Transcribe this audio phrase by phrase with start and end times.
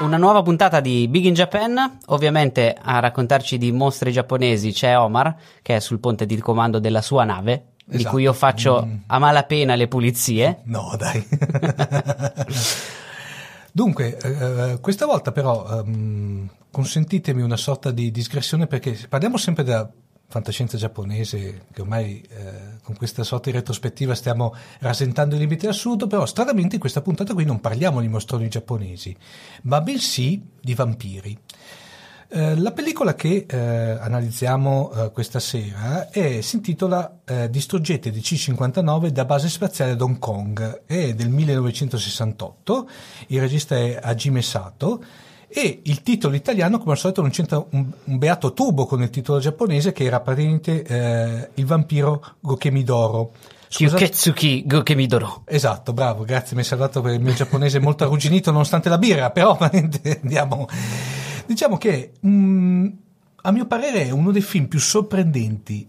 [0.00, 1.98] Una nuova puntata di Big in Japan.
[2.08, 7.00] Ovviamente a raccontarci di mostri giapponesi c'è Omar, che è sul ponte di comando della
[7.00, 8.10] sua nave, di Esatto.
[8.10, 8.94] cui io faccio Mm.
[9.06, 10.60] a malapena le pulizie.
[10.68, 11.26] No, dai.
[13.72, 19.88] Dunque, eh, questa volta però ehm, consentitemi una sorta di digressione perché parliamo sempre della
[20.28, 26.06] fantascienza giapponese che ormai eh, con questa sorta di retrospettiva stiamo rasentando i limiti dell'assurdo,
[26.06, 29.16] però stranamente in questa puntata qui non parliamo di mostroni giapponesi,
[29.62, 31.38] ma bensì di vampiri.
[32.30, 39.06] Eh, la pellicola che eh, analizziamo eh, questa sera è, si intitola eh, Distruggete DC-59
[39.08, 42.90] da base spaziale ad Hong Kong, è del 1968,
[43.28, 45.02] il regista è Hajime Sato
[45.48, 49.10] e il titolo italiano come al solito non c'entra un, un beato tubo con il
[49.10, 53.32] titolo giapponese che era praticamente eh, il vampiro Gokemidoro.
[53.68, 55.42] Scusate- Kyuketsuki Gokemidoro.
[55.46, 59.30] Esatto, bravo, grazie, mi hai salvato per il mio giapponese molto arrugginito nonostante la birra,
[59.30, 60.68] però andiamo.
[61.46, 62.86] Diciamo che mm,
[63.42, 65.88] a mio parere è uno dei film più sorprendenti,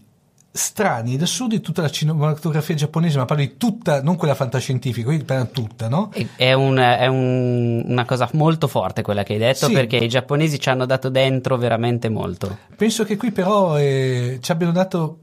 [0.52, 5.06] strani ed assurdi di tutta la cinematografia giapponese, ma parlo di tutta, non quella fantascientifica,
[5.06, 6.10] quindi parlo di tutta, no?
[6.36, 9.72] È, un- è un- una cosa molto forte quella che hai detto Sì.
[9.72, 12.58] perché i giapponesi ci hanno dato dentro veramente molto.
[12.76, 15.18] Penso che qui però eh, ci abbiano dato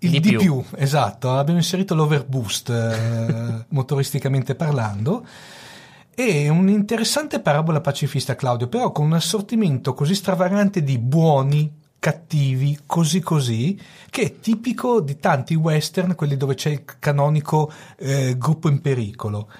[0.00, 0.38] il Di di, più.
[0.40, 0.64] più.
[0.76, 5.24] esatto, abbiamo inserito l'overboost eh, motoristicamente parlando.
[6.14, 13.20] È un'interessante parabola pacifista, Claudio, però con un assortimento così stravagante di buoni, cattivi, così
[13.20, 13.80] così,
[14.10, 19.50] che è tipico di tanti western, quelli dove c'è il canonico eh, gruppo in pericolo,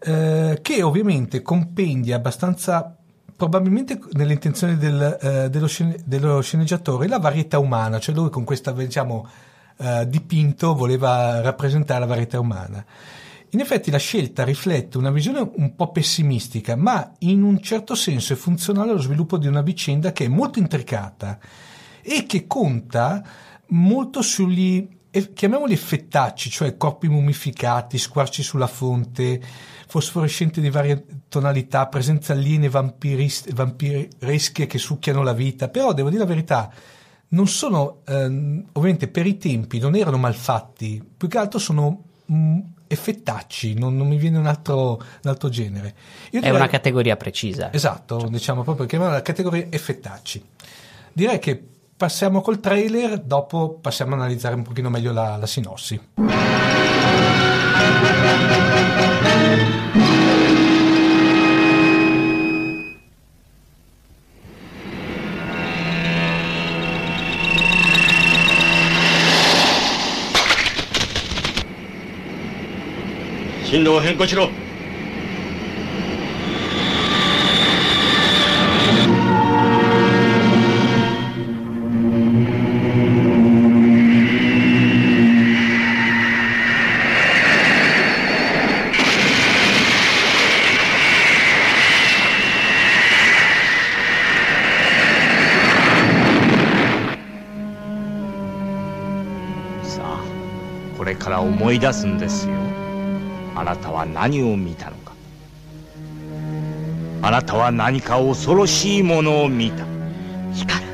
[0.00, 2.96] eh, che ovviamente compendia abbastanza
[3.36, 8.44] probabilmente nelle intenzioni del, eh, dello, scene- dello sceneggiatore la varietà umana, cioè lui con
[8.44, 9.28] questa diciamo
[9.78, 12.84] eh, dipinto voleva rappresentare la varietà umana.
[13.50, 18.32] In effetti la scelta riflette una visione un po' pessimistica, ma in un certo senso
[18.32, 21.38] è funzionale allo sviluppo di una vicenda che è molto intricata
[22.02, 23.22] e che conta
[23.68, 29.40] molto sugli eh, chiamiamoli effettacci, cioè corpi mummificati, squarci sulla fonte,
[29.86, 36.28] fosforescenti di varie tonalità, presenze aliene vampiresche che succhiano la vita, però devo dire la
[36.28, 36.72] verità,
[37.28, 42.58] non sono, ehm, ovviamente per i tempi non erano malfatti, più che altro sono mh,
[42.86, 45.94] effettacci, non, non mi viene un altro, un altro genere.
[46.30, 47.70] Io È direi- una categoria precisa.
[47.70, 50.42] Esatto, diciamo proprio chiamiamola la categoria effettacci.
[51.12, 51.66] Direi che
[52.02, 56.00] passiamo col trailer, dopo passiamo ad analizzare un pochino meglio la, la sinossi.
[73.70, 74.61] 진로를 행거시로
[101.72, 102.52] 思い出すんですよ。
[103.54, 105.14] あなたは何を見たのか。
[107.22, 109.86] あなたは何か恐ろしいものを見た。
[110.52, 110.86] 光る。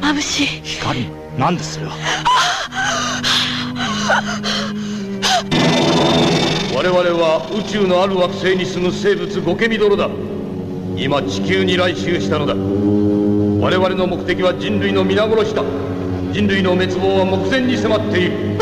[0.00, 0.46] 眩しい。
[0.62, 1.92] 光何ですそれは。
[6.74, 10.08] 我々は宇宙のある惑星に住む生物ゴケミドロだ。
[10.96, 12.54] 今地球に来襲したのだ。
[12.54, 15.62] 我々の目的は人類の皆殺しだ
[16.34, 18.58] 人類の滅亡は目前に迫っている。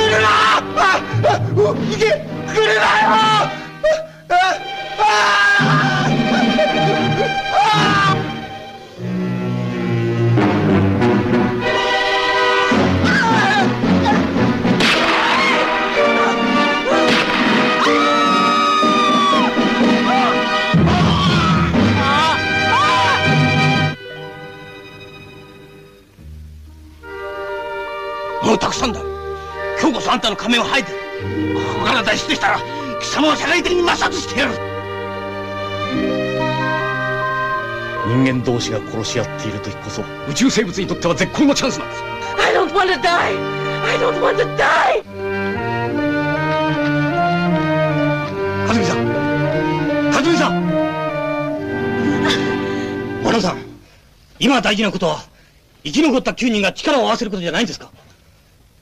[2.47, 3.57] 来るなあよ
[4.99, 5.42] ああ
[30.33, 30.89] の仮面を剥いで
[31.55, 32.59] ここから脱出したら
[33.01, 34.53] 貴様を社会的に抹殺してやる。
[38.07, 42.03] 人間同士が殺し合っている時こそ宇宙生物にとっては絶好のチャンスなんです。
[42.39, 43.09] I don't want to die!
[43.85, 45.03] I don't want to die!
[48.67, 49.07] 和美さん
[50.13, 50.53] 和美さん！
[53.25, 53.59] 和田さん
[54.41, 55.23] 今大事なことは
[55.85, 57.91] 生き残った9人が力を合わせることじゃないんですか？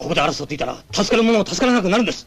[0.01, 2.27] ここで争っていたら助かる者も助からなくなるんです。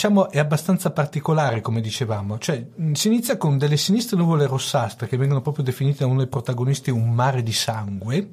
[0.00, 2.38] Diciamo è abbastanza particolare, come dicevamo.
[2.38, 6.26] Cioè, si inizia con delle sinistre nuvole rossastre che vengono proprio definite da uno dei
[6.26, 8.28] protagonisti un mare di sangue.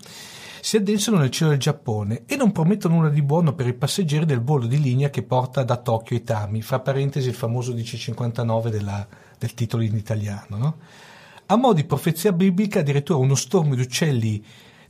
[0.61, 4.25] Si addensano nel cielo del Giappone e non promettono nulla di buono per i passeggeri
[4.25, 8.69] del volo di linea che porta da Tokyo a Itami, fra parentesi il famoso DC-59
[8.69, 9.05] della-
[9.37, 10.57] del titolo in italiano.
[10.57, 10.77] no?
[11.47, 14.41] A mo' di profezia biblica, addirittura uno stormo di uccelli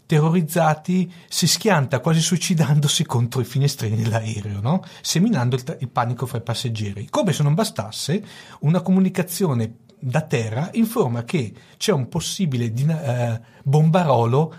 [0.07, 4.81] terrorizzati si schianta quasi suicidandosi contro i finestrini dell'aereo, no?
[5.01, 7.07] seminando il, il panico fra i passeggeri.
[7.11, 8.23] Come se non bastasse,
[8.61, 14.53] una comunicazione da terra informa che c'è un possibile dina- eh, bombarolo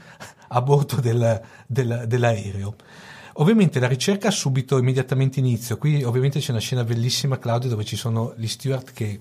[0.48, 2.76] a bordo del- del- dell'aereo.
[3.34, 5.78] Ovviamente la ricerca ha subito immediatamente inizio.
[5.78, 9.18] Qui ovviamente c'è una scena bellissima, Claudio, dove ci sono gli steward che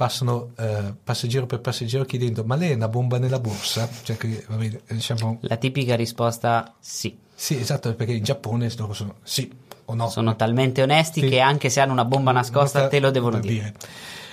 [0.00, 3.86] passano eh, passeggero per passeggero chiedendo ma lei è una bomba nella borsa?
[4.02, 7.18] Cioè, che, bene, diciamo, La tipica risposta sì.
[7.34, 9.52] sì, esatto, perché in Giappone loro sono sì
[9.84, 10.08] o no.
[10.08, 11.28] Sono talmente onesti Sì.
[11.28, 13.74] che anche se hanno una bomba nascosta te lo devono dire.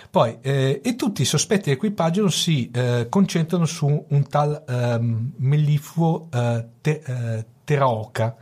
[0.10, 6.30] Poi, eh, e tutti i sospetti dell'equipaggio si eh, concentrano su un tal ehm, mellifluo
[6.32, 8.38] eh, te- eh, Teraoka,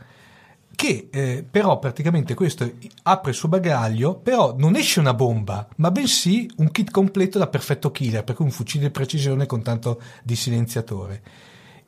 [0.76, 2.70] che eh, però praticamente questo
[3.02, 7.48] apre il suo bagaglio, però non esce una bomba, ma bensì un kit completo da
[7.48, 11.22] perfetto killer, per cui un fucile di precisione con tanto di silenziatore.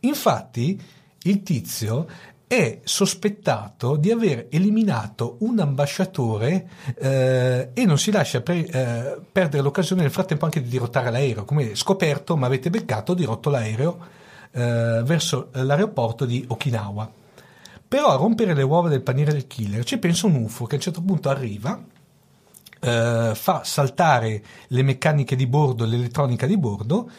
[0.00, 0.80] Infatti,
[1.22, 2.06] il tizio
[2.48, 9.62] è sospettato di aver eliminato un ambasciatore eh, e non si lascia pre- eh, perdere
[9.62, 11.44] l'occasione nel frattempo anche di dirottare l'aereo.
[11.44, 13.98] Come scoperto, ma avete beccato, dirotto l'aereo
[14.50, 17.12] eh, verso l'aeroporto di Okinawa.
[17.88, 20.76] Però a rompere le uova del paniere del killer ci pensa un UFO che a
[20.76, 21.82] un certo punto arriva,
[22.80, 27.10] eh, fa saltare le meccaniche di bordo, l'elettronica di bordo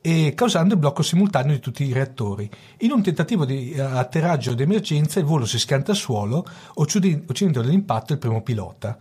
[0.00, 2.48] e causando il blocco simultaneo di tutti i reattori.
[2.78, 8.12] In un tentativo di eh, atterraggio d'emergenza il volo si schianta al suolo, uccidendo nell'impatto
[8.12, 8.96] il primo pilota.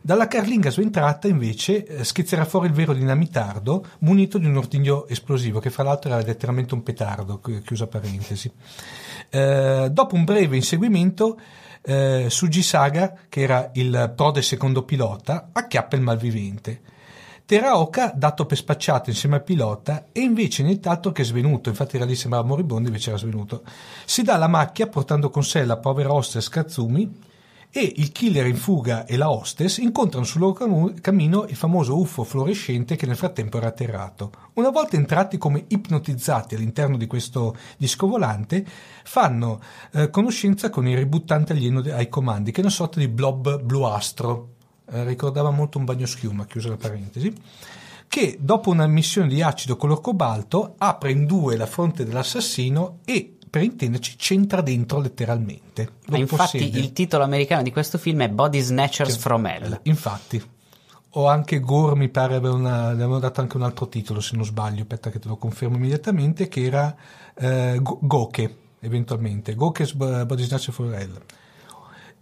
[0.00, 5.58] Dalla carlinga sventrata invece eh, schizzerà fuori il vero dinamitardo munito di un ordigno esplosivo
[5.58, 8.50] che fra l'altro era letteralmente un petardo, chi- chiusa parentesi.
[9.30, 11.38] Eh, dopo un breve inseguimento
[11.82, 16.80] eh, Sugisaga, che era il prode secondo pilota, acchiappa il malvivente.
[17.44, 22.14] Teraoka, dato per spacciato insieme al pilota, e invece nient'altro che svenuto, infatti era lì
[22.14, 23.62] sembrava moribondo, invece era svenuto.
[24.04, 27.26] Si dà la macchia portando con sé la povera hostess Katsumi
[27.70, 31.98] e il killer in fuga e la hostess incontrano sul loro camu- cammino il famoso
[31.98, 34.32] UFO fluorescente che nel frattempo era atterrato.
[34.54, 38.64] Una volta entrati come ipnotizzati all'interno di questo disco volante,
[39.04, 39.60] fanno
[39.92, 43.60] eh, conoscenza con il ributtante alieno de- ai comandi, che è una sorta di blob
[43.62, 44.54] bluastro.
[44.90, 47.34] Eh, ricordava molto un bagno schiuma, chiusa la parentesi
[48.08, 53.37] che dopo una missione di acido color cobalto apre in due la fronte dell'assassino e
[53.48, 55.92] per intenderci c'entra dentro letteralmente.
[56.06, 56.78] Ma infatti possiede.
[56.78, 59.80] il titolo americano di questo film è Body Snatchers Che- from Hell.
[59.84, 60.42] Infatti.
[61.12, 64.44] O anche Gore mi pare una, le avevano dato anche un altro titolo se non
[64.44, 66.94] sbaglio, aspetta che te lo confermo immediatamente, che era
[67.34, 71.20] eh, Go- Goke eventualmente, Goke's Body Snatcher for Hell.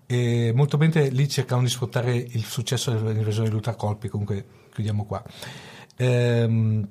[0.07, 5.23] E molto bene lì cercavano di sfruttare il successo dell'invasione degli ultracolpi, comunque chiudiamo qua.
[5.97, 6.87] Ehm,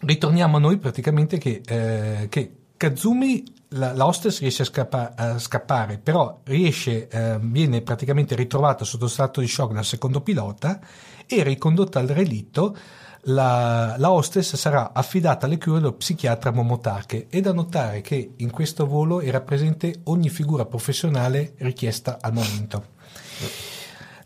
[0.00, 5.38] ritorniamo a noi praticamente che, eh, che Kazumi, la, la hostess riesce a, scappa- a
[5.38, 10.80] scappare, però riesce, eh, viene praticamente ritrovata sotto stato di shock dal secondo pilota
[11.26, 12.76] e ricondotta al relitto.
[13.22, 17.26] La, la hostess sarà affidata alle cure dello psichiatra Momotake.
[17.28, 23.67] È da notare che in questo volo era presente ogni figura professionale richiesta al momento.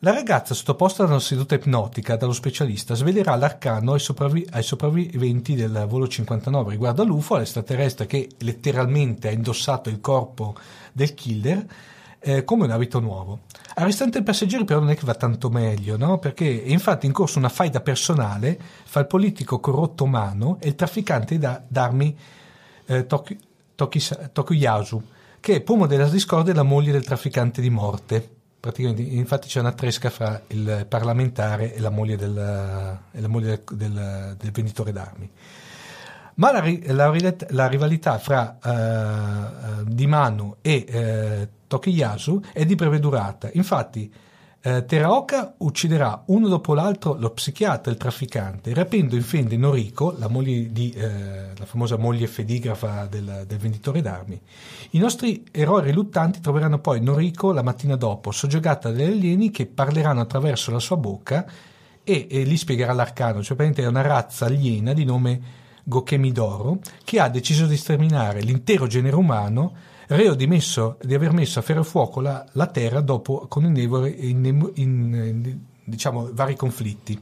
[0.04, 5.54] La ragazza, sottoposta ad una seduta ipnotica dallo specialista, svelerà l'arcano ai, sopravvi- ai sopravviventi
[5.54, 10.56] del volo 59 riguardo all'UFO, all'extraterrestre che letteralmente ha indossato il corpo
[10.92, 11.64] del killer
[12.18, 13.42] eh, come un abito nuovo.
[13.74, 16.18] Al restante dei passeggeri però non è che va tanto meglio, no?
[16.18, 20.74] perché è infatti in corso una faida personale fra il politico corrotto Mano e il
[20.74, 22.18] trafficante da- d'armi
[22.86, 23.38] eh, Toki-
[23.76, 25.00] Tokisa- Tokuyasu,
[25.38, 28.41] che è pomo della discordia e la moglie del trafficante di morte.
[28.62, 33.76] Praticamente, infatti c'è una tresca fra il parlamentare e la moglie del, la moglie del-
[33.76, 35.28] del- del venditore d'armi.
[36.34, 36.62] Ma la,
[36.94, 37.10] la
[37.48, 43.50] la rivalità fra eh, Di Manu e eh, Tokiyasu è di breve durata.
[43.54, 44.12] Infatti,
[44.64, 50.28] eh, Teraoka ucciderà uno dopo l'altro lo psichiatra il trafficante, rapendo in fende Noriko, la,
[50.28, 54.40] di, eh, la famosa moglie fedigrafa del, del venditore d'armi.
[54.90, 60.20] I nostri eroi riluttanti troveranno poi Noriko la mattina dopo, soggiogata dagli alieni che parleranno
[60.20, 61.44] attraverso la sua bocca
[62.04, 65.40] e, e gli spiegherà l'arcano, cioè praticamente è una razza aliena di nome
[65.84, 69.74] Gokemidoro che ha deciso di sterminare l'intero genere umano
[70.16, 73.64] reo di, messo- di aver messo a ferro e fuoco la, la terra dopo con
[73.64, 77.20] in, in- diciamo, vari conflitti.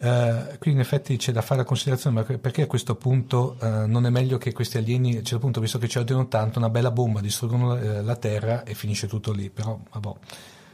[0.00, 3.84] Eh, qui in effetti c'è da fare la considerazione ma perché a questo punto eh,
[3.86, 6.60] non è meglio che questi alieni a un certo punto visto che ci odiano tanto
[6.60, 10.08] una bella bomba distruggono eh, la terra e finisce tutto lì però vabbè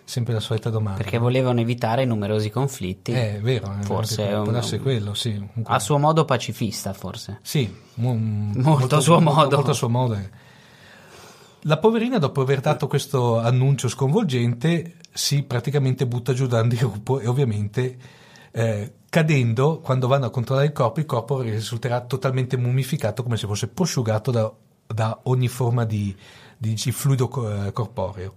[0.04, 3.12] sempre la solita domanda Perché volevano evitare numerosi conflitti.
[3.12, 7.38] è vero Forse è un- può darsi quello sì Comunque- A suo modo pacifista, forse.
[7.40, 9.54] sì, mo- Molto a suo modo.
[9.56, 10.18] Molto a suo modo.
[11.66, 17.26] La poverina, dopo aver dato questo annuncio sconvolgente, si praticamente butta giù dal gruppo e
[17.26, 17.97] ovviamente
[18.50, 23.47] eh, cadendo, quando vanno a controllare il corpo, il corpo risulterà totalmente mummificato come se
[23.47, 24.52] fosse prosciugato da,
[24.87, 26.14] da ogni forma di,
[26.59, 28.35] di- fluido co- corporeo.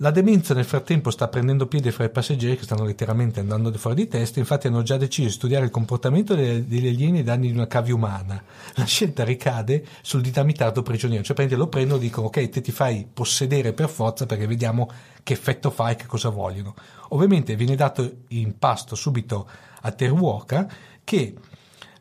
[0.00, 3.96] La demenza nel frattempo sta prendendo piede fra i passeggeri che stanno letteralmente andando fuori
[3.96, 7.54] di testa, infatti hanno già deciso di studiare il comportamento degli alieni ai danni di
[7.54, 8.42] una cavia umana.
[8.74, 12.72] La scelta ricade sul dinamitato prigioniero, cioè praticamente lo prendono e dicono ok te ti
[12.72, 14.90] fai possedere per forza perché vediamo
[15.22, 16.74] che effetto fai e che cosa vogliono.
[17.10, 19.48] Ovviamente viene dato in pasto subito
[19.80, 20.68] a Teruoka
[21.04, 21.34] che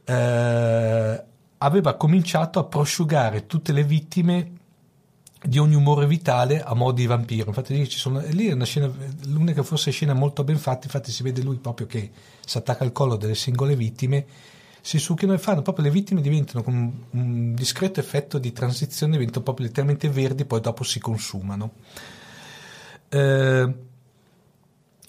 [0.04, 1.24] eh,
[1.58, 4.52] aveva cominciato a prosciugare tutte le vittime
[5.48, 7.48] di ogni umore vitale a mo' di vampiro.
[7.48, 8.92] Infatti lì, sono, lì è una scena,
[9.25, 12.12] l'unica forse scena molto ben fatta, infatti si vede lui proprio che
[12.46, 14.25] si attacca al collo delle singole vittime,
[14.82, 19.44] si succhiano e fanno proprio le vittime diventano con un discreto effetto di transizione, diventano
[19.44, 21.72] proprio letteralmente verdi, poi dopo si consumano.
[23.10, 23.74] Eh,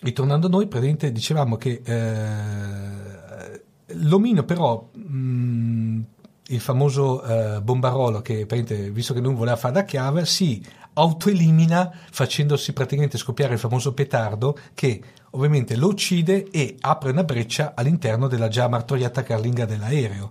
[0.00, 3.62] ritornando a noi, praticamente dicevamo che eh,
[3.95, 6.00] l'omino però mh,
[6.48, 8.46] il famoso eh, bombarolo che
[8.92, 14.56] visto che lui voleva fare da chiave si autoelimina facendosi praticamente scoppiare il famoso petardo
[14.74, 20.30] che ovviamente lo uccide e apre una breccia all'interno della già martoriata carlinga dell'aereo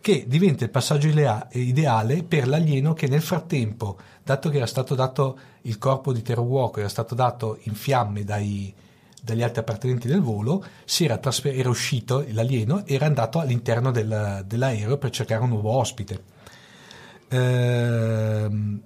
[0.00, 1.08] che diventa il passaggio
[1.52, 6.46] ideale per l'alieno che nel frattempo, dato che era stato dato il corpo di Terror
[6.46, 8.72] Walker, era stato dato in fiamme dai,
[9.22, 10.64] dagli altri appartenenti del volo,
[10.98, 15.70] era, trasfer- era uscito l'alieno e era andato all'interno del- dell'aereo per cercare un nuovo
[15.70, 16.22] ospite.
[17.28, 18.80] Ehm,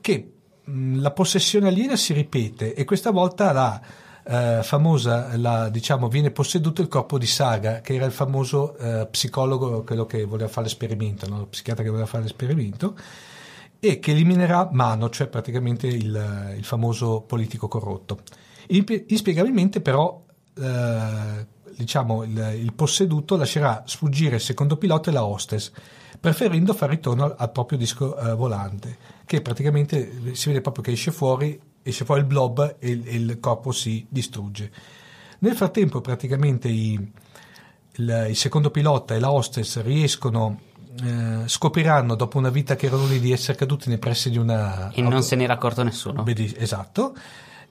[0.00, 0.32] che
[0.64, 3.80] mh, la possessione aliena si ripete e questa volta la
[4.24, 9.06] eh, famosa, la, diciamo, viene posseduto il corpo di Saga, che era il famoso eh,
[9.10, 11.38] psicologo, quello che voleva fare l'esperimento, no?
[11.38, 12.96] lo psichiatra che voleva fare l'esperimento,
[13.80, 18.20] e che eliminerà Mano, cioè praticamente il, il famoso politico corrotto.
[18.70, 20.24] Inspiegabilmente però
[20.56, 21.46] eh,
[21.76, 25.72] diciamo, il, il, posseduto lascerà sfuggire il secondo pilota e la hostess,
[26.18, 30.92] preferendo fare ritorno al, al proprio disco eh, volante, che praticamente si vede proprio che
[30.92, 34.70] esce fuori, esce fuori il blob e il, il corpo si distrugge.
[35.40, 36.92] Nel frattempo praticamente i,
[37.96, 40.60] il, il, secondo pilota e la hostess riescono
[41.02, 44.90] eh, scopriranno dopo una vita che erano lì di essere caduti nei pressi di una
[44.92, 47.14] e non se n'era accorto nessuno esatto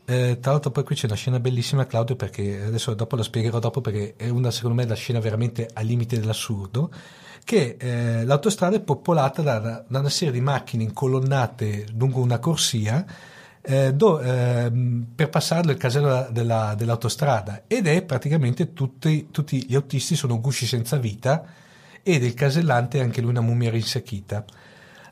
[0.10, 3.60] eh, tra l'altro poi qui c'è una scena bellissima Claudio perché adesso dopo la spiegherò
[3.60, 6.92] dopo perché è una secondo me la scena veramente al limite dell'assurdo
[7.44, 13.06] che eh, l'autostrada è popolata da, da, una serie di macchine incolonnate lungo una corsia
[13.62, 19.75] eh, do, ehm, per passare il casello della, dell'autostrada ed è praticamente tutti, tutti gli
[19.75, 21.46] autisti sono gusci senza vita
[22.01, 24.44] ed il casellante è anche lui una mummia rinsecchita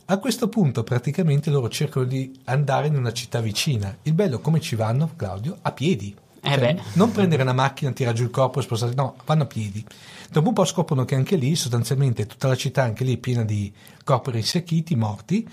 [0.10, 3.98] a questo punto praticamente loro cercano di andare in una città vicina.
[4.04, 5.58] Il bello come ci vanno, Claudio?
[5.62, 6.16] A piedi.
[6.40, 9.48] Eh cioè, non prendere una macchina, tirare giù il corpo e spostare, no, vanno a
[9.48, 9.84] piedi.
[10.30, 13.44] Dopo un po' scoprono che anche lì, sostanzialmente, tutta la città anche lì è piena
[13.44, 13.72] di
[14.04, 15.48] corpi rinsecchiti, morti,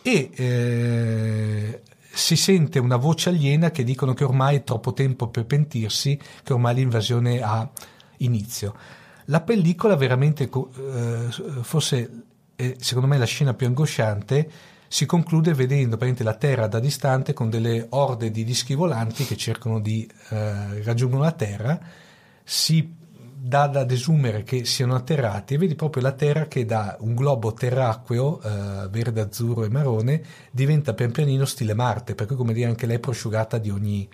[0.00, 5.44] e eh, si sente una voce aliena che dicono che ormai è troppo tempo per
[5.44, 7.68] pentirsi, che ormai l'invasione ha
[8.18, 8.74] inizio.
[9.26, 11.28] La pellicola veramente, eh,
[11.60, 12.28] forse
[12.60, 14.50] e secondo me la scena più angosciante
[14.86, 19.80] si conclude vedendo la Terra da distante con delle orde di dischi volanti che cercano
[19.80, 21.80] di eh, raggiungere la Terra,
[22.44, 22.94] si
[23.42, 27.54] dà da desumere che siano atterrati e vedi proprio la Terra che da un globo
[27.54, 32.68] terracqueo, eh, verde, azzurro e marrone, diventa pian pianino stile Marte, per cui come dire
[32.68, 34.06] anche lei è prosciugata di ogni,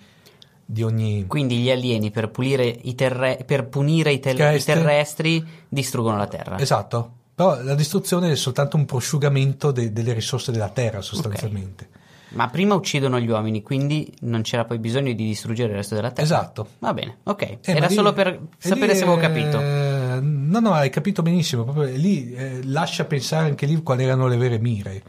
[0.63, 1.25] di ogni...
[1.27, 3.43] Quindi gli alieni per, i terre...
[3.45, 6.59] per punire i, tel- i terrestri distruggono la Terra.
[6.59, 11.87] Esatto, però la distruzione è soltanto un prosciugamento de- delle risorse della terra, sostanzialmente.
[11.87, 12.01] Okay.
[12.29, 16.09] Ma prima uccidono gli uomini, quindi non c'era poi bisogno di distruggere il resto della
[16.09, 16.23] terra.
[16.23, 16.67] Esatto.
[16.79, 17.41] Va bene, ok.
[17.43, 19.59] Eh, Era lì, solo per sapere se avevo capito.
[19.59, 21.63] Eh, no, no, hai capito benissimo.
[21.63, 25.03] Proprio lì eh, lascia pensare anche lì quali erano le vere mire.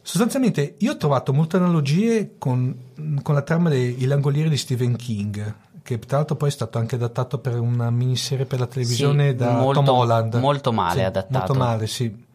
[0.00, 5.68] Sostanzialmente, io ho trovato molte analogie con, con la trama dei Langolieri di Stephen King
[5.82, 9.34] che tra l'altro poi è stato anche adattato per una miniserie per la televisione sì,
[9.36, 10.34] da molto, Tom Holland.
[10.34, 11.38] Molto male sì, adattato.
[11.38, 12.28] Molto male, sì.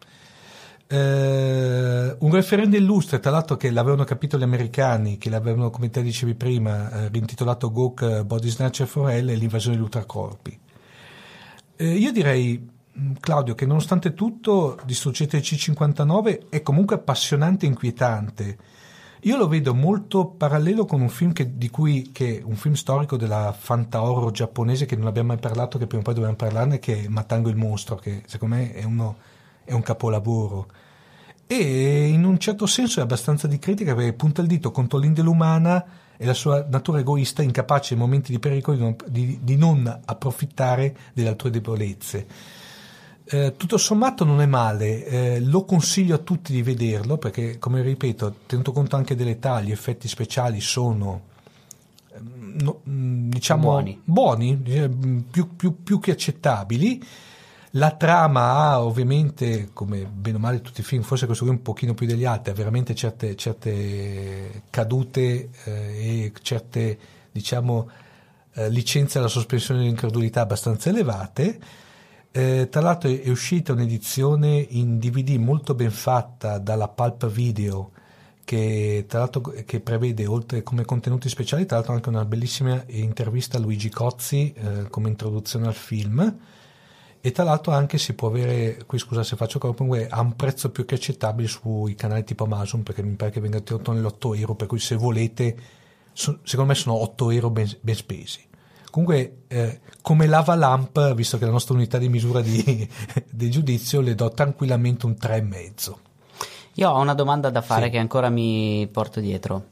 [0.88, 6.02] Eh, un referendo illustre, tra l'altro, che l'avevano capito gli americani, che l'avevano, come te
[6.02, 10.58] dicevi prima, eh, rintitolato Gok eh, Body Snatcher for Hell e l'invasione degli ultracorpi.
[11.76, 17.68] Eh, io direi, mm, Claudio, che nonostante tutto, Distruggete il C59 è comunque appassionante e
[17.68, 18.56] inquietante
[19.26, 23.52] io lo vedo molto parallelo con un film che, cui, che un film storico della
[23.58, 27.02] fanta horror giapponese che non abbiamo mai parlato, che prima o poi dobbiamo parlarne, che
[27.02, 29.16] è Matango il mostro, che secondo me è, uno,
[29.64, 30.68] è un capolavoro.
[31.44, 35.28] E in un certo senso è abbastanza di critica perché punta il dito contro l'indole
[35.28, 35.84] umana
[36.16, 40.02] e la sua natura egoista, incapace in momenti di pericolo di non, di, di non
[40.04, 42.26] approfittare delle altrui debolezze.
[43.28, 47.82] Eh, tutto sommato non è male, eh, lo consiglio a tutti di vederlo perché, come
[47.82, 51.22] ripeto, tenuto conto anche dell'età, gli effetti speciali sono
[52.14, 57.02] ehm, no, mm, diciamo buoni, buoni eh, più, più, più, che accettabili.
[57.70, 61.62] La trama ha ovviamente, come bene o male tutti i film, forse questo qui un
[61.62, 66.96] pochino più degli altri, ha veramente certe, certe cadute eh, e certe,
[67.32, 67.90] diciamo,
[68.52, 71.84] eh, licenze alla sospensione dell'incredulità abbastanza elevate
[72.36, 77.92] eh, tra l'altro è uscita un'edizione in DVD molto ben fatta dalla Pulp Video
[78.44, 83.56] che, tra l'altro, che prevede oltre come contenuti speciali tra l'altro anche una bellissima intervista
[83.56, 86.38] a Luigi Cozzi eh, come introduzione al film.
[87.22, 90.70] E tra l'altro anche si può avere qui scusa se faccio comunque a un prezzo
[90.70, 94.34] più che accettabile sui canali tipo Amazon perché mi pare che venga tenuto nelle 8
[94.34, 95.56] euro per cui se volete
[96.12, 98.45] so, secondo me sono 8 euro ben, ben spesi
[98.96, 102.88] Comunque, eh, come lava lamp, visto che la nostra unità di misura di,
[103.30, 105.94] di giudizio, le do tranquillamente un 3,5.
[106.76, 107.90] Io ho una domanda da fare sì.
[107.90, 109.64] che ancora mi porto dietro.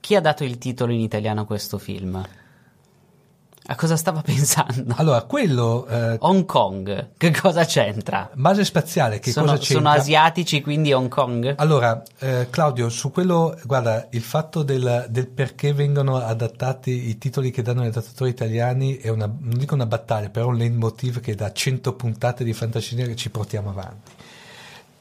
[0.00, 2.20] Chi ha dato il titolo in italiano a questo film?
[3.70, 4.94] A cosa stava pensando?
[4.96, 5.86] Allora, quello...
[5.86, 8.30] Eh, Hong Kong, che cosa c'entra?
[8.32, 9.76] Base spaziale, che sono, cosa c'entra?
[9.76, 11.54] Sono asiatici, quindi Hong Kong?
[11.58, 17.50] Allora, eh, Claudio, su quello, guarda, il fatto del, del, perché vengono adattati i titoli
[17.50, 21.34] che danno gli adattatori italiani è una, non dico una battaglia, però un leitmotiv che
[21.34, 24.12] da 100 puntate di fantascienza ci portiamo avanti.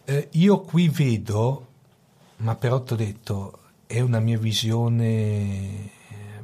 [0.03, 1.67] Eh, io qui vedo,
[2.37, 5.95] ma però ti ho detto, è una mia visione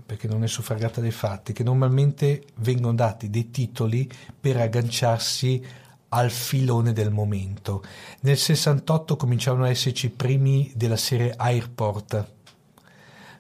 [0.06, 5.64] perché non è suffragata dai fatti, che normalmente vengono dati dei titoli per agganciarsi
[6.10, 7.84] al filone del momento.
[8.22, 12.32] Nel 68 cominciavano a esserci i primi della serie Airport,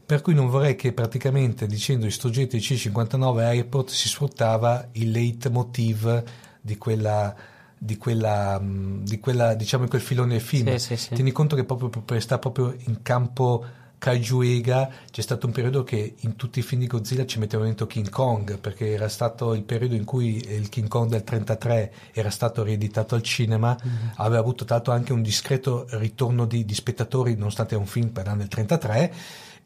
[0.05, 6.23] per cui non vorrei che praticamente dicendo Istruggetti C59 Airport si sfruttava il leitmotiv
[6.59, 7.35] di quella
[7.83, 10.69] di quella, mh, di quella diciamo in quel filone del film.
[10.77, 11.15] Sì, sì, sì.
[11.15, 13.65] Tieni conto che proprio stare proprio in campo
[14.03, 17.87] Kaijuega c'è stato un periodo che in tutti i film di Godzilla ci mettevano dentro
[17.87, 22.29] King Kong perché era stato il periodo in cui il King Kong del 33 era
[22.29, 24.07] stato rieditato al cinema Mm-hmm.
[24.15, 28.25] aveva avuto l'altro anche un discreto ritorno di, di spettatori nonostante era un film per
[28.25, 29.13] l'anno del 33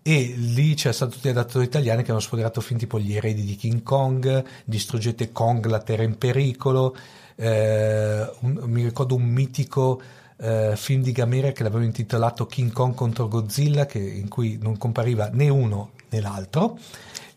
[0.04, 3.43] e lì c'erano stati tutti gli adattatori italiani che hanno sfoderato film tipo Gli eredi
[3.43, 6.95] di King Kong Distruggete Kong, la terra in pericolo
[7.36, 10.02] eh, un- mi ricordo un mitico
[10.39, 14.78] eh, film di Gamera che l'avevano intitolato King Kong contro Godzilla che- in cui non
[14.78, 16.78] compariva né uno né l'altro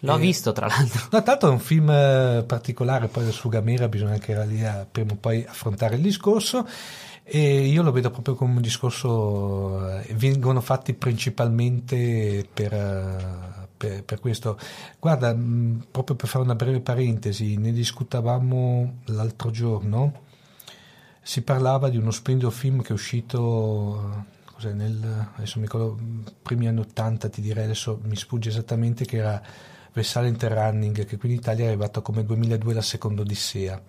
[0.03, 1.09] L'ho Eh, visto tra l'altro.
[1.11, 5.13] No, tanto è un film eh, particolare, poi su Gamera bisogna anche lì a, prima
[5.13, 6.67] o poi affrontare il discorso
[7.23, 14.03] e io lo vedo proprio come un discorso, eh, vengono fatti principalmente per, eh, per,
[14.05, 14.59] per questo.
[14.99, 20.13] Guarda, mh, proprio per fare una breve parentesi, ne discutavamo l'altro giorno,
[21.23, 24.25] si parlava di uno splendido film che è uscito
[24.61, 25.99] cos'è, nel, adesso mi ricordo,
[26.43, 29.43] primi anni 80 ti direi, adesso mi sfugge esattamente, che era
[29.95, 33.81] Silent Running, che qui in Italia è arrivato come 2002 la seconda Odissea.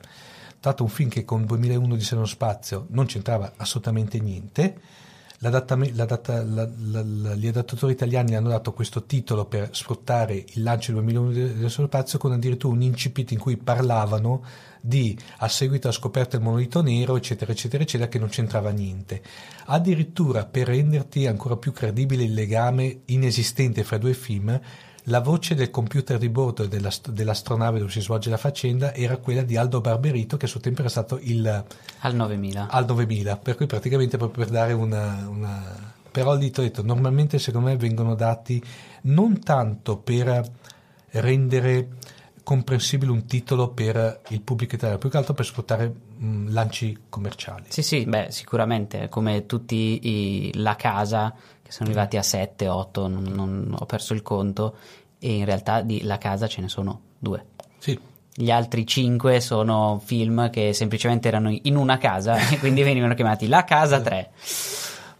[0.59, 4.79] Tanto un film che con 2001 di nello spazio non c'entrava assolutamente niente.
[5.43, 5.47] Gli
[7.47, 12.19] adattatori italiani hanno dato questo titolo per sfruttare il lancio del 2001 di- dello spazio
[12.19, 14.43] con addirittura un incipit in cui parlavano
[14.79, 19.23] di a seguito alla scoperta del monolito nero eccetera eccetera eccetera che non c'entrava niente.
[19.65, 24.61] Addirittura per renderti ancora più credibile il legame inesistente fra i due film
[25.05, 29.41] la voce del computer di bordo della- dell'astronave dove si svolge la faccenda era quella
[29.41, 31.63] di Aldo Barberito che a suo tempo era stato il
[31.99, 32.67] Al 9000.
[32.69, 37.39] al 9000 per cui praticamente proprio per dare una, una- però lì t'ho detto normalmente
[37.39, 38.61] secondo me vengono dati
[39.03, 40.43] non tanto per
[41.11, 41.87] rendere
[42.51, 47.63] comprensibile un titolo per il pubblico italiano più che altro per sfruttare mh, lanci commerciali
[47.69, 51.33] Sì, sì, beh, sicuramente, come tutti i La Casa,
[51.63, 54.75] che sono arrivati a 7, 8, non, non- ho perso il conto,
[55.17, 57.45] e in realtà di La Casa ce ne sono due.
[57.77, 57.97] sì
[58.33, 63.47] Gli altri 5 sono film che semplicemente erano in una casa e quindi venivano chiamati
[63.47, 64.29] La Casa 3.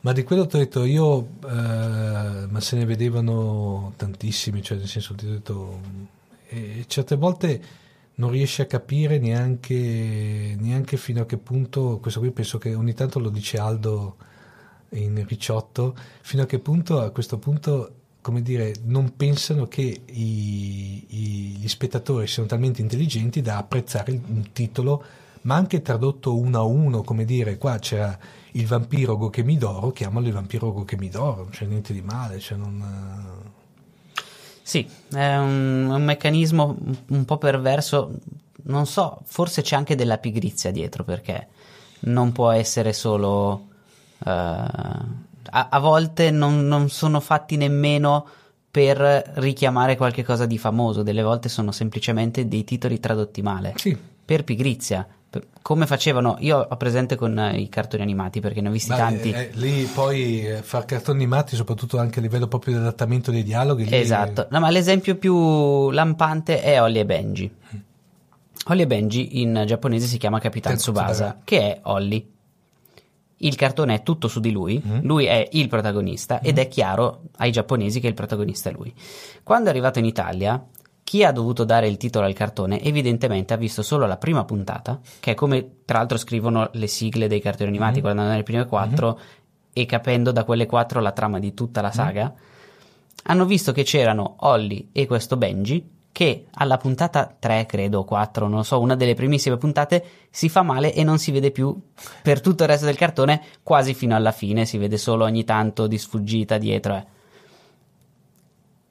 [0.02, 4.88] Ma di quello ti ho detto io, eh, ma se ne vedevano tantissimi, cioè nel
[4.88, 5.80] senso ti ho detto,
[6.54, 7.62] e certe volte
[8.16, 12.94] non riesci a capire neanche, neanche fino a che punto, questo qui penso che ogni
[12.94, 14.18] tanto lo dice Aldo
[14.90, 21.06] in Ricciotto, fino a che punto a questo punto, come dire, non pensano che i-
[21.08, 25.04] i- gli spettatori siano talmente intelligenti da apprezzare un titolo,
[25.44, 28.18] ma anche tradotto uno a uno, come dire, qua c'era
[28.52, 32.84] il vampiro Gokemidoro, chiamalo il vampiro Gokemidoro, non c'è niente di male, cioè non...
[34.72, 36.78] Sì, è un, un meccanismo
[37.10, 38.10] un- po' perverso,
[38.68, 41.48] non so, forse c'è anche della pigrizia dietro perché
[42.02, 43.68] non può essere solo...
[44.26, 48.26] eh, a, a volte non, non sono fatti nemmeno
[48.72, 53.98] per richiamare qualche cosa di famoso, delle volte sono semplicemente dei titoli tradotti male, Sì,
[54.24, 55.06] per pigrizia.
[55.62, 58.98] Come facevano, io ho presente con eh, i cartoni animati perché ne ho visti ma,
[58.98, 59.32] tanti.
[59.32, 63.44] eh, lì poi eh, far cartoni animati, soprattutto anche a livello proprio di adattamento dei
[63.44, 67.56] dialoghi, lì- Esatto, no, ma l'esempio più lampante è Holly e Benji.
[68.66, 72.30] Holly e Benji in giapponese si chiama Capitan Tsubasa, che è Holly.
[73.38, 77.52] Il cartone è tutto su di lui, lui è il protagonista ed è chiaro ai
[77.52, 78.94] giapponesi che il protagonista è lui.
[79.44, 80.64] Quando è arrivato in Italia,
[81.12, 84.98] chi ha dovuto dare il titolo al cartone evidentemente ha visto solo la prima puntata,
[85.20, 89.20] che è come tra l'altro scrivono le sigle dei cartoni animati guardando nelle prime quattro
[89.74, 92.34] e capendo da quelle quattro la trama di tutta la saga
[93.24, 98.48] hanno visto che c'erano Holly e questo Benji che alla puntata 3, credo, o 4,
[98.48, 101.78] non lo so, una delle primissime puntate si fa male e non si vede più
[102.22, 105.88] per tutto il resto del cartone, quasi fino alla fine, si vede solo ogni tanto
[105.88, 106.96] di sfuggita dietro.
[106.96, 107.06] eh.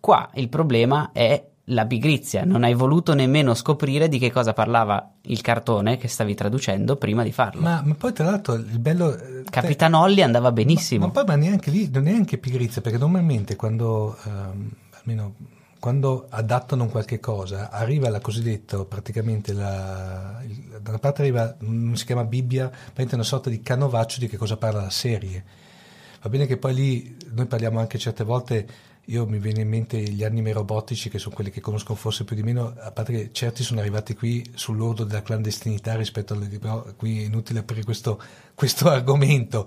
[0.01, 5.15] Qua il problema è la pigrizia, non hai voluto nemmeno scoprire di che cosa parlava
[5.23, 7.61] il cartone che stavi traducendo prima di farlo.
[7.61, 9.17] Ma, ma poi tra l'altro il bello...
[9.17, 11.07] eh, Capitan Holly andava benissimo.
[11.07, 15.35] Ma, ma poi ma neanche lì, neanche pigrizia, perché normalmente quando, ehm, almeno
[15.79, 20.39] quando adattano un qualche cosa, arriva la cosiddetta, praticamente, la,
[20.81, 24.37] da una parte arriva, non si chiama Bibbia, praticamente una sorta di canovaccio di che
[24.37, 25.45] cosa parla la serie.
[26.23, 28.67] Va bene che poi lì noi parliamo anche certe volte
[29.11, 32.37] io mi viene in mente gli anime robotici che sono quelli che conosco forse più
[32.37, 36.47] di meno, a parte che certi sono arrivati qui sull'ordo della clandestinità rispetto alle...
[36.47, 38.23] però qui è inutile aprire questo,
[38.55, 39.67] questo argomento.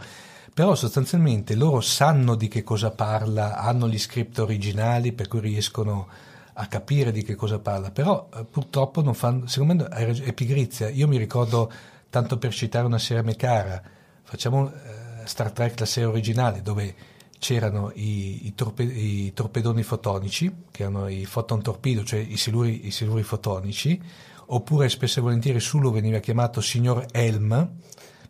[0.54, 6.08] Però sostanzialmente loro sanno di che cosa parla, hanno gli script originali per cui riescono
[6.54, 10.88] a capire di che cosa parla, però eh, purtroppo non fanno, secondo me è pigrizia.
[10.90, 11.72] Io mi ricordo,
[12.10, 13.82] tanto per citare una serie a me cara,
[14.22, 16.96] facciamo eh, Star Trek la serie originale dove
[17.44, 22.88] c'erano i, i, torpe, i, torpedoni fotonici, che erano i photon torpedo, cioè i siluri,
[22.88, 24.02] i siluri fotonici,
[24.46, 27.70] oppure spesso e volentieri Sulu veniva chiamato signor Helm,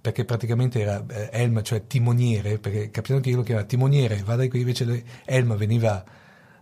[0.01, 4.47] perché praticamente era eh, Helm, cioè timoniere, perché capitano che io lo chiamava timoniere, vada
[4.47, 6.03] qui invece Helm veniva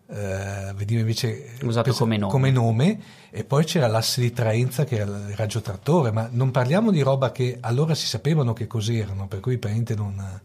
[0.08, 2.32] eh, veniva invece usato come nome.
[2.34, 3.00] come nome.
[3.30, 7.00] e poi c'era l'asse di traenza che era il raggio trattore, ma non parliamo di
[7.00, 10.42] roba che allora si sapevano che cos'erano, per cui praticamente non...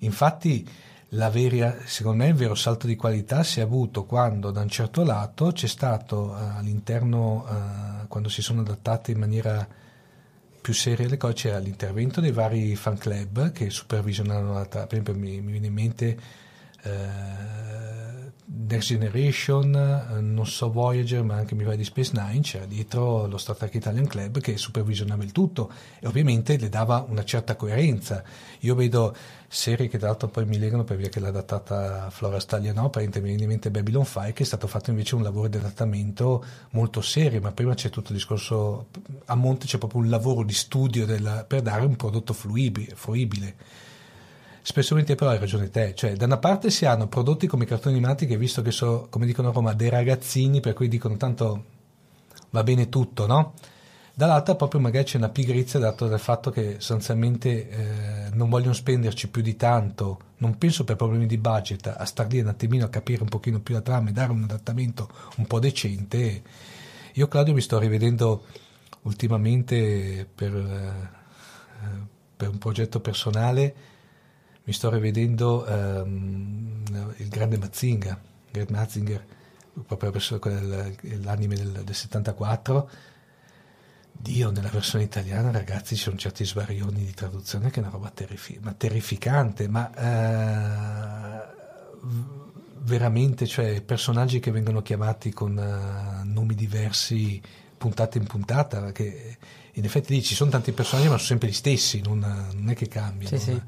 [0.00, 4.60] Infatti la vera, secondo me il vero salto di qualità si è avuto quando da
[4.60, 9.66] un certo lato c'è stato uh, all'interno, uh, quando si sono adattate in maniera
[10.60, 15.40] più seria le cose, c'era l'intervento dei vari fan club che supervisionavano, per esempio mi,
[15.40, 16.44] mi viene in mente...
[16.86, 17.26] Uh,
[18.68, 23.26] Next Generation, eh, non so Voyager, ma anche mi pare di Space Nine, c'era dietro
[23.26, 25.70] lo Star Trek Italian Club che supervisionava il tutto
[26.00, 28.22] e ovviamente le dava una certa coerenza.
[28.60, 29.14] Io vedo
[29.48, 32.90] serie che tra l'altro poi mi legano per via che l'ha adattata Flora Staglia no,
[32.90, 37.40] per mente Babylon 5 che è stato fatto invece un lavoro di adattamento molto serio,
[37.40, 38.86] ma prima c'è tutto il discorso,
[39.26, 43.54] a monte c'è proprio un lavoro di studio della, per dare un prodotto fluibile, fruibile
[44.66, 48.26] spesso però hai ragione te, cioè da una parte si hanno prodotti come cartoni animati
[48.26, 51.64] che visto che sono, come dicono a Roma, dei ragazzini, per cui dicono tanto
[52.50, 53.54] va bene tutto, no?
[54.12, 59.28] Dall'altra proprio magari c'è una pigrizia dato dal fatto che sostanzialmente eh, non vogliono spenderci
[59.28, 62.88] più di tanto, non penso per problemi di budget, a star lì un attimino a
[62.88, 66.42] capire un pochino più la trama e dare un adattamento un po' decente.
[67.12, 68.42] Io Claudio mi sto rivedendo
[69.02, 71.10] ultimamente per, eh,
[72.36, 73.94] per un progetto personale
[74.66, 76.82] mi sto rivedendo um,
[77.18, 79.24] il grande Mazinga, Gerd Mazinger,
[79.86, 82.90] proprio quel, l'anime del, del 74.
[84.10, 88.10] Dio, nella versione italiana, ragazzi, ci sono certi svarioni di traduzione che è una roba
[88.10, 91.44] terrifi- ma terrificante, ma uh,
[92.80, 97.40] veramente, cioè personaggi che vengono chiamati con uh, nomi diversi
[97.78, 99.36] puntata in puntata, che
[99.70, 102.18] in effetti lì ci sono tanti personaggi, ma sono sempre gli stessi, non,
[102.52, 103.38] non è che cambiano.
[103.38, 103.62] Sì, sì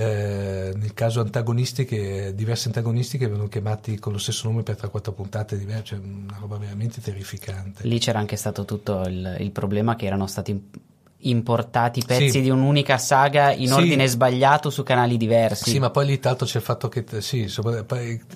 [0.00, 5.12] eh, nel caso antagonistiche, diversi antagonisti che vengono chiamati con lo stesso nome per 3-4
[5.12, 7.84] puntate diverse, cioè una roba veramente terrificante.
[7.84, 10.70] Lì c'era anche stato tutto il, il problema che erano stati
[11.22, 12.40] importati pezzi sì.
[12.42, 13.72] di un'unica saga in sì.
[13.72, 15.68] ordine sbagliato su canali diversi.
[15.68, 17.52] Sì, ma poi lì tanto c'è il fatto che sì,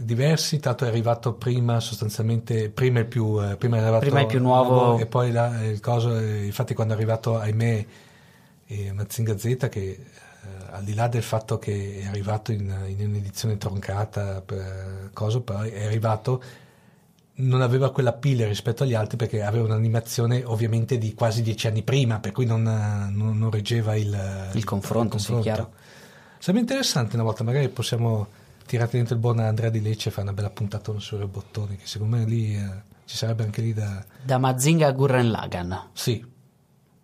[0.00, 4.26] diversi, tanto è arrivato prima sostanzialmente prima il più eh, prima è arrivato prima il
[4.26, 7.86] più nuovo e poi la, il coso, eh, infatti quando è arrivato ahimè
[8.66, 9.98] eh, Mazinga Z che
[10.70, 15.70] al di là del fatto che è arrivato in, in un'edizione troncata, per cosa, poi
[15.70, 16.42] è arrivato
[17.34, 21.82] non aveva quella pila rispetto agli altri perché aveva un'animazione ovviamente di quasi dieci anni
[21.82, 25.42] prima, per cui non, non, non reggeva il, il, confronto, il confronto.
[25.42, 25.72] Sì, chiaro.
[26.38, 28.26] Sarebbe interessante una volta, magari possiamo
[28.66, 31.86] tirare dentro il buon Andrea di Lecce e fare una bella puntatona sui robottoni, che
[31.86, 32.68] secondo me lì eh,
[33.06, 34.04] ci sarebbe anche lì da...
[34.22, 35.88] Da Mazinga a Gurren Lagan.
[35.92, 36.24] Sì,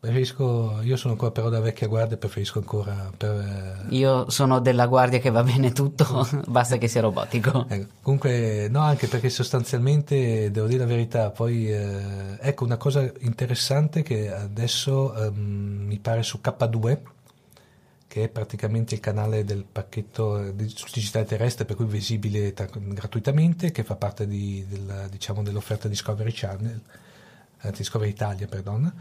[0.00, 4.60] Preferisco, io sono ancora però da vecchia guardia e preferisco ancora per, eh, Io sono
[4.60, 7.66] della guardia che va bene tutto, basta che sia robotico.
[7.68, 13.10] Eh, comunque, no, anche perché sostanzialmente, devo dire la verità, poi eh, ecco una cosa
[13.20, 16.98] interessante che adesso um, mi pare su K2,
[18.06, 23.72] che è praticamente il canale del pacchetto di digitale terrestre, per cui visibile tra, gratuitamente,
[23.72, 26.80] che fa parte di, del, diciamo, dell'offerta Discovery Channel,
[27.62, 28.94] eh, Discovery Italia, perdona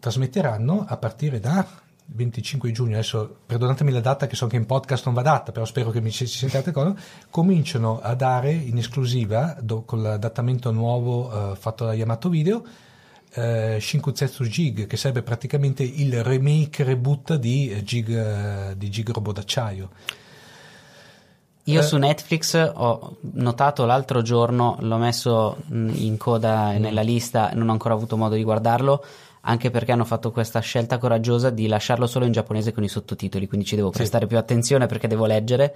[0.00, 1.64] trasmetteranno a partire da
[2.12, 5.64] 25 giugno, adesso perdonatemi la data che so che in podcast non va data, però
[5.64, 6.96] spero che mi ci sentiate con,
[7.30, 12.64] cominciano a dare in esclusiva, do, con l'adattamento nuovo uh, fatto da Yamato Video,
[13.34, 19.36] uh, Shinkutsetsu Jig, che sarebbe praticamente il remake reboot di Jig, uh, di Jig Robot
[19.36, 19.90] d'acciaio.
[21.64, 26.80] Io su Netflix ho notato l'altro giorno, l'ho messo in coda mm.
[26.80, 29.04] nella lista, non ho ancora avuto modo di guardarlo,
[29.42, 33.46] anche perché hanno fatto questa scelta coraggiosa di lasciarlo solo in giapponese con i sottotitoli,
[33.46, 34.28] quindi ci devo prestare sì.
[34.28, 35.74] più attenzione perché devo leggere.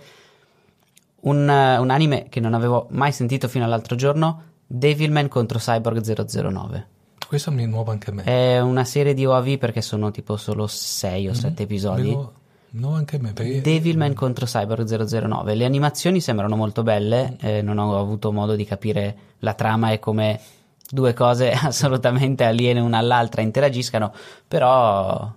[1.20, 6.88] Un, un, anime che non avevo mai sentito fino all'altro giorno, Devilman contro Cyborg 009.
[7.26, 8.22] Questo mi è nuovo anche a me.
[8.24, 11.56] È una serie di OAV perché sono tipo solo 6 o 7 mm-hmm.
[11.58, 12.10] episodi.
[12.10, 12.32] Lo,
[12.74, 13.32] No, anche a me.
[13.32, 13.60] Perché...
[13.60, 15.54] Devilman contro Cyborg 009.
[15.54, 19.98] Le animazioni sembrano molto belle, eh, non ho avuto modo di capire la trama e
[19.98, 20.40] come
[20.88, 24.12] due cose assolutamente aliene una all'altra interagiscano,
[24.46, 25.32] però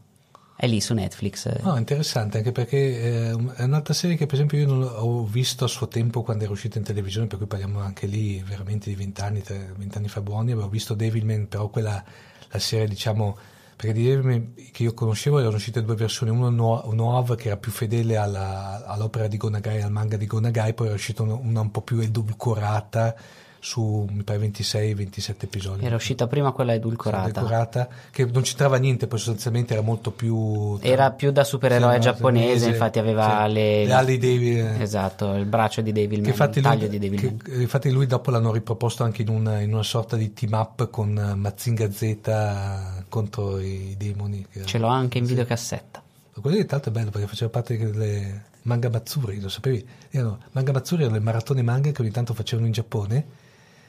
[0.56, 1.62] è lì su Netflix.
[1.62, 5.66] No, interessante anche perché eh, è un'altra serie che per esempio io non ho visto
[5.66, 8.96] a suo tempo quando era uscita in televisione, per cui parliamo anche lì veramente di
[8.96, 9.44] vent'anni,
[9.76, 12.04] vent'anni fa buoni, avevo visto Devilman, però quella
[12.50, 13.38] la serie diciamo
[13.76, 17.72] perché di Devilman che io conoscevo erano uscite due versioni, una nuova che era più
[17.72, 21.70] fedele alla, all'opera di Gonagai, al manga di Gonagai, poi era uscita una, una un
[21.70, 23.16] po' più edulcorata
[23.60, 25.86] su mi pare 26-27 episodi.
[25.86, 27.28] Era uscita prima quella edulcorata.
[27.28, 30.78] edulcorata che non c'entrava niente, poi sostanzialmente era molto più...
[30.82, 33.86] Era più da supereroe sì, giapponese, infatti aveva sì, le...
[33.86, 34.82] le ali di David.
[34.82, 38.06] Esatto, il braccio di David che infatti il taglio lui, di David che, infatti lui
[38.06, 43.06] dopo l'hanno riproposto anche in una, in una sorta di team up con Mazinga Z
[43.10, 44.46] contro i demoni.
[44.66, 45.32] Ce l'ho anche in sì.
[45.32, 46.04] videocassetta.
[46.40, 49.86] Quello tra l'altro è bello perché faceva parte delle manga mazzuri, lo sapevi?
[50.12, 53.26] Erano, manga mazzuri erano le maratone manga che ogni tanto facevano in Giappone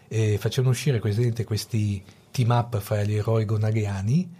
[0.09, 4.37] e facevano uscire questi, questi team up fra gli eroi gonaghiani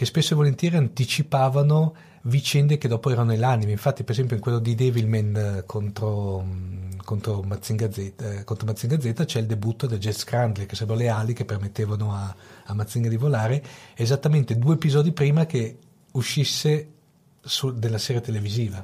[0.00, 3.70] che spesso e volentieri anticipavano vicende che dopo erano nell'anime.
[3.70, 8.66] Infatti, per esempio, in quello di Devilman eh, contro, mm, contro, Mazinga Z, eh, contro
[8.66, 12.34] Mazinga Z c'è il debutto del Jet Scrambler, che sarebbero le ali che permettevano a,
[12.64, 13.62] a Mazinga di volare,
[13.94, 15.76] esattamente due episodi prima che
[16.12, 16.88] uscisse
[17.42, 18.82] su, della serie televisiva.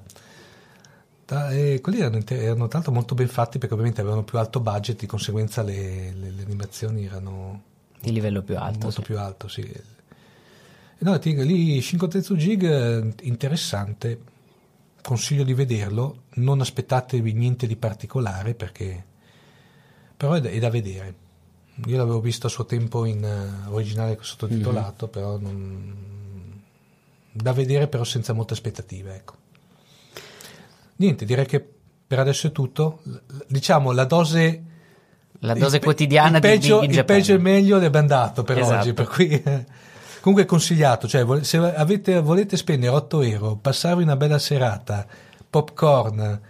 [1.29, 5.07] E quelli erano, erano, l'altro molto ben fatti perché ovviamente avevano più alto budget, di
[5.07, 7.63] conseguenza le, le, le animazioni erano
[8.01, 8.85] di livello più alto.
[8.85, 9.07] Molto sì.
[9.07, 9.73] più alto, sì.
[10.99, 14.21] No, ti, lì Shinko Tetsu Jig interessante,
[15.03, 19.05] consiglio di vederlo, non aspettatevi niente di particolare perché
[20.17, 21.25] però è da, è da vedere.
[21.87, 25.13] Io l'avevo visto a suo tempo in uh, originale sottotitolato, mm-hmm.
[25.13, 26.63] però non,
[27.33, 29.35] da vedere però senza molte aspettative, ecco.
[30.97, 31.65] Niente, direi che
[32.07, 33.01] per adesso è tutto.
[33.49, 34.63] Diciamo la dose.
[35.41, 38.43] La dose il, quotidiana il peggio, di Big Il peggio e meglio le abbiamo dato
[38.43, 38.79] per esatto.
[38.79, 38.93] oggi.
[38.95, 39.43] Per cui,
[40.21, 41.07] comunque è consigliato.
[41.07, 45.07] Cioè, se avete, volete spendere 8 euro, passarvi una bella serata,
[45.49, 46.41] popcorn.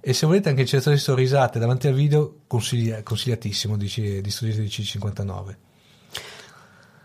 [0.00, 4.66] E se volete anche cercare sorrisate davanti al video, consiglia, consigliatissimo di, di Studios di
[4.66, 5.63] C59.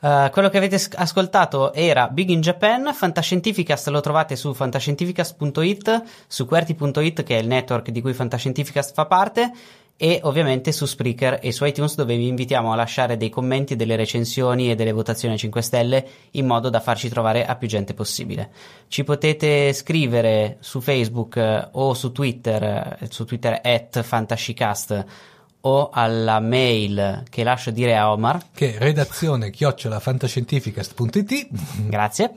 [0.02, 6.46] Uh, quello che avete ascoltato era Big in Japan, Fantascientificast lo trovate su fantascientificast.it, su
[6.46, 9.52] QWERTY.it che è il network di cui Fantascientificast fa parte
[10.02, 13.98] e ovviamente su Spreaker e su iTunes dove vi invitiamo a lasciare dei commenti, delle
[13.98, 17.94] recensioni e delle votazioni a 5 stelle in modo da farci trovare a più gente
[17.94, 18.50] possibile.
[18.88, 25.06] Ci potete scrivere su Facebook eh, o su Twitter, eh, su Twitter at Fantascicast
[25.62, 28.40] o alla mail che lascio dire a Omar.
[28.54, 31.48] Che è redazione chiocciolafantascientificast.it
[31.88, 32.32] grazie.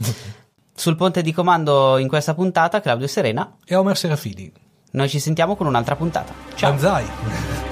[0.74, 3.56] Sul ponte di comando in questa puntata Claudio Serena.
[3.64, 4.52] E Omar Serafini.
[4.92, 6.34] Noi ci sentiamo con un'altra puntata.
[6.54, 6.70] Ciao.
[6.70, 7.71] Banzai.